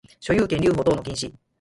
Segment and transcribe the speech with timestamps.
[0.19, 1.31] 所有権留保等の禁止